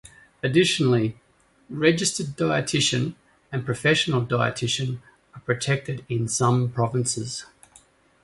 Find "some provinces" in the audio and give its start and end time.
6.27-7.45